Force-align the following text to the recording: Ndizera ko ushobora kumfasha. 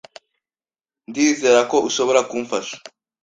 Ndizera 1.09 1.61
ko 1.71 1.77
ushobora 1.87 2.19
kumfasha. 2.29 2.75